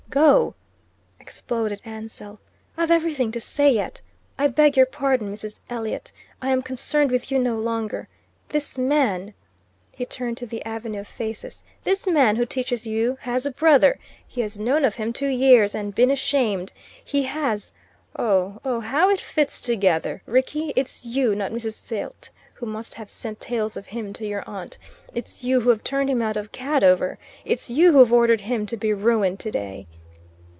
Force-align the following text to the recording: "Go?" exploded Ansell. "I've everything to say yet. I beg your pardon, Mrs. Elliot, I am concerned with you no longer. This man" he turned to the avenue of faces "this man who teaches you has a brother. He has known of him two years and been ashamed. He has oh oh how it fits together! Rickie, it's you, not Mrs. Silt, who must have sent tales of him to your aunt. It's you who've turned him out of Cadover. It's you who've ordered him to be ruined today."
"Go?" 0.11 0.55
exploded 1.21 1.79
Ansell. 1.85 2.41
"I've 2.75 2.91
everything 2.91 3.31
to 3.31 3.39
say 3.39 3.71
yet. 3.71 4.01
I 4.37 4.47
beg 4.47 4.75
your 4.75 4.85
pardon, 4.85 5.31
Mrs. 5.31 5.61
Elliot, 5.69 6.11
I 6.41 6.49
am 6.49 6.61
concerned 6.61 7.11
with 7.11 7.31
you 7.31 7.39
no 7.39 7.55
longer. 7.55 8.09
This 8.49 8.77
man" 8.77 9.33
he 9.95 10.05
turned 10.05 10.35
to 10.39 10.45
the 10.45 10.65
avenue 10.65 10.99
of 10.99 11.07
faces 11.07 11.63
"this 11.85 12.05
man 12.05 12.35
who 12.35 12.45
teaches 12.45 12.85
you 12.85 13.19
has 13.21 13.45
a 13.45 13.51
brother. 13.51 13.97
He 14.27 14.41
has 14.41 14.59
known 14.59 14.83
of 14.83 14.95
him 14.95 15.13
two 15.13 15.29
years 15.29 15.73
and 15.73 15.95
been 15.95 16.11
ashamed. 16.11 16.73
He 17.05 17.23
has 17.23 17.71
oh 18.19 18.59
oh 18.65 18.81
how 18.81 19.09
it 19.09 19.21
fits 19.21 19.61
together! 19.61 20.21
Rickie, 20.25 20.73
it's 20.75 21.05
you, 21.05 21.35
not 21.35 21.53
Mrs. 21.53 21.75
Silt, 21.75 22.31
who 22.55 22.65
must 22.65 22.95
have 22.95 23.09
sent 23.09 23.39
tales 23.39 23.77
of 23.77 23.85
him 23.85 24.11
to 24.11 24.25
your 24.27 24.43
aunt. 24.45 24.77
It's 25.13 25.45
you 25.45 25.61
who've 25.61 25.81
turned 25.85 26.09
him 26.09 26.21
out 26.21 26.35
of 26.35 26.51
Cadover. 26.51 27.17
It's 27.45 27.69
you 27.69 27.93
who've 27.93 28.11
ordered 28.11 28.41
him 28.41 28.65
to 28.65 28.75
be 28.75 28.91
ruined 28.93 29.39
today." 29.39 29.87